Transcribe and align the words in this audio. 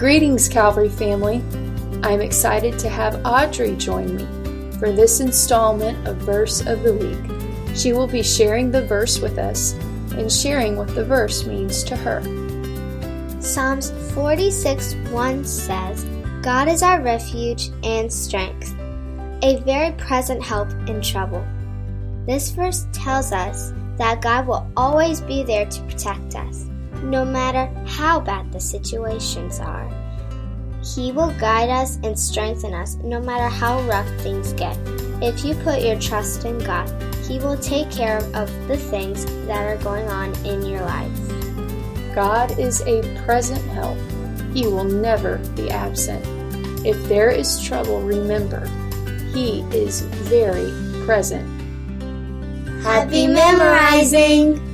Greetings, 0.00 0.48
Calvary 0.48 0.88
family. 0.88 1.42
I'm 2.02 2.22
excited 2.22 2.78
to 2.78 2.88
have 2.88 3.20
Audrey 3.22 3.76
join 3.76 4.16
me 4.16 4.24
for 4.78 4.92
this 4.92 5.20
installment 5.20 6.08
of 6.08 6.16
Verse 6.16 6.62
of 6.66 6.82
the 6.82 6.94
Week. 6.94 7.76
She 7.76 7.92
will 7.92 8.06
be 8.06 8.22
sharing 8.22 8.70
the 8.70 8.86
verse 8.86 9.20
with 9.20 9.36
us 9.36 9.74
and 10.12 10.32
sharing 10.32 10.76
what 10.76 10.94
the 10.94 11.04
verse 11.04 11.44
means 11.44 11.84
to 11.84 11.96
her. 11.96 12.22
Psalms 13.42 13.90
46 14.14 14.94
1 15.10 15.44
says, 15.44 16.06
God 16.40 16.68
is 16.68 16.82
our 16.82 17.02
refuge 17.02 17.68
and 17.84 18.10
strength, 18.10 18.74
a 19.42 19.60
very 19.66 19.92
present 19.96 20.42
help 20.42 20.72
in 20.88 21.02
trouble. 21.02 21.46
This 22.24 22.48
verse 22.52 22.86
tells 22.94 23.32
us 23.32 23.74
that 23.98 24.22
God 24.22 24.46
will 24.46 24.66
always 24.78 25.20
be 25.20 25.42
there 25.42 25.66
to 25.66 25.82
protect 25.82 26.36
us, 26.36 26.64
no 27.02 27.24
matter 27.24 27.66
how 27.86 28.20
bad 28.20 28.52
the 28.52 28.60
situations 28.60 29.58
are. 29.60 29.88
He 30.82 31.12
will 31.12 31.32
guide 31.38 31.68
us 31.68 31.98
and 32.02 32.18
strengthen 32.18 32.72
us 32.72 32.96
no 32.96 33.20
matter 33.20 33.48
how 33.48 33.80
rough 33.82 34.08
things 34.20 34.52
get. 34.54 34.78
If 35.22 35.44
you 35.44 35.54
put 35.56 35.82
your 35.82 35.98
trust 36.00 36.44
in 36.44 36.58
God, 36.58 36.88
He 37.26 37.38
will 37.38 37.58
take 37.58 37.90
care 37.90 38.18
of 38.34 38.50
the 38.66 38.78
things 38.78 39.26
that 39.46 39.66
are 39.66 39.76
going 39.82 40.08
on 40.08 40.34
in 40.44 40.64
your 40.64 40.80
life. 40.80 42.14
God 42.14 42.58
is 42.58 42.80
a 42.82 43.02
present 43.24 43.62
help. 43.70 43.98
He 44.54 44.66
will 44.66 44.84
never 44.84 45.36
be 45.54 45.70
absent. 45.70 46.24
If 46.86 46.96
there 47.08 47.30
is 47.30 47.62
trouble, 47.62 48.00
remember, 48.00 48.66
He 49.34 49.60
is 49.72 50.00
very 50.00 50.72
present. 51.04 51.46
Happy 52.82 53.26
memorizing! 53.26 54.69